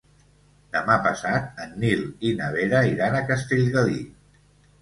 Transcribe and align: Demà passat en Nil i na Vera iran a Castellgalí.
Demà 0.77 0.95
passat 1.07 1.61
en 1.65 1.77
Nil 1.83 2.01
i 2.31 2.31
na 2.39 2.47
Vera 2.57 2.81
iran 2.95 3.19
a 3.21 3.25
Castellgalí. 3.31 4.03